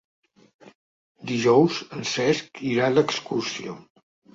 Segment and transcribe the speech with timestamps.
[1.33, 3.83] Dijous en Cesc irà d'excursió.